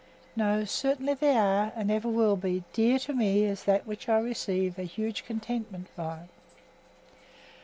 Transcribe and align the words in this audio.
No, 0.35 0.65
certainly 0.65 1.13
they 1.13 1.37
are, 1.37 1.71
and 1.75 1.91
ever 1.91 2.09
will 2.09 2.35
be, 2.35 2.63
dear 2.73 2.97
to 2.97 3.13
me 3.13 3.45
as 3.45 3.65
that 3.65 3.85
which 3.85 4.09
I 4.09 4.17
receive 4.17 4.79
a 4.79 4.83
huge 4.83 5.25
contentment 5.25 5.89
by. 5.95 6.27